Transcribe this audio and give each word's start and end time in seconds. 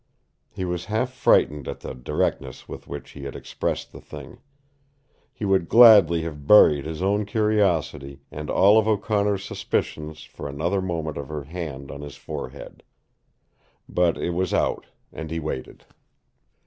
He 0.49 0.65
was 0.65 0.85
half 0.85 1.11
frightened 1.13 1.67
at 1.67 1.81
the 1.81 1.93
directness 1.93 2.67
with 2.67 2.87
which 2.87 3.11
he 3.11 3.25
had 3.25 3.35
expressed 3.35 3.91
the 3.91 4.01
thing. 4.01 4.39
He 5.31 5.45
would 5.45 5.69
gladly 5.69 6.23
have 6.23 6.47
buried 6.47 6.85
his 6.87 7.03
own 7.03 7.23
curiosity 7.23 8.21
and 8.31 8.49
all 8.49 8.79
of 8.79 8.87
O'Connor's 8.87 9.45
suspicions 9.45 10.23
for 10.23 10.49
another 10.49 10.81
moment 10.81 11.17
of 11.17 11.29
her 11.29 11.43
hand 11.43 11.91
on 11.91 12.01
his 12.01 12.15
forehead. 12.15 12.81
But 13.87 14.17
it 14.17 14.31
was 14.31 14.55
out, 14.55 14.87
and 15.13 15.29
he 15.29 15.39
waited. 15.39 15.85